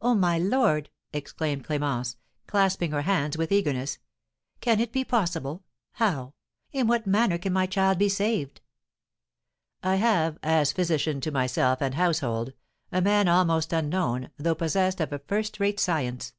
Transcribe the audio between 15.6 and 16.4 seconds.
rate science.